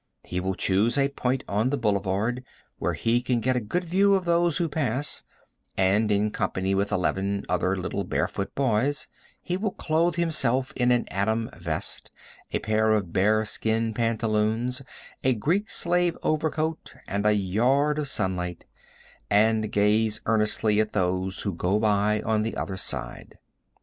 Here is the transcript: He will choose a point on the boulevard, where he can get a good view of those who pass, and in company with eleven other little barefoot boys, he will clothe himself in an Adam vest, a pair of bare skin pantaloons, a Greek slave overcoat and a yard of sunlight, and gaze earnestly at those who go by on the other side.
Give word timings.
He 0.23 0.39
will 0.39 0.55
choose 0.55 0.97
a 0.97 1.09
point 1.09 1.43
on 1.47 1.69
the 1.69 1.77
boulevard, 1.77 2.43
where 2.79 2.93
he 2.95 3.21
can 3.21 3.39
get 3.39 3.55
a 3.55 3.59
good 3.61 3.83
view 3.83 4.15
of 4.15 4.25
those 4.25 4.57
who 4.57 4.67
pass, 4.67 5.23
and 5.77 6.11
in 6.11 6.31
company 6.31 6.73
with 6.73 6.91
eleven 6.91 7.45
other 7.47 7.77
little 7.77 8.03
barefoot 8.03 8.55
boys, 8.55 9.07
he 9.43 9.57
will 9.57 9.69
clothe 9.69 10.15
himself 10.15 10.73
in 10.75 10.91
an 10.91 11.05
Adam 11.11 11.51
vest, 11.55 12.09
a 12.51 12.57
pair 12.57 12.89
of 12.93 13.13
bare 13.13 13.45
skin 13.45 13.93
pantaloons, 13.93 14.81
a 15.23 15.35
Greek 15.35 15.69
slave 15.69 16.17
overcoat 16.23 16.95
and 17.07 17.27
a 17.27 17.35
yard 17.35 17.99
of 17.99 18.07
sunlight, 18.07 18.65
and 19.29 19.71
gaze 19.71 20.19
earnestly 20.25 20.79
at 20.79 20.93
those 20.93 21.41
who 21.41 21.53
go 21.53 21.77
by 21.77 22.23
on 22.23 22.41
the 22.41 22.57
other 22.57 22.75
side. 22.75 23.37